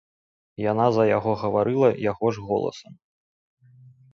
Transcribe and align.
Яна 0.71 0.87
за 0.95 1.03
яго 1.17 1.31
гаварыла 1.43 1.89
яго 2.07 2.33
ж 2.39 2.47
голасам. 2.49 2.93